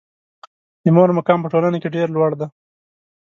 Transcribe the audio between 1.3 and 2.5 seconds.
په ټولنه کې ډېر لوړ ده.